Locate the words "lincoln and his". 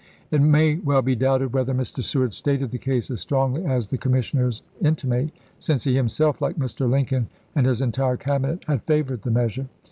6.89-7.83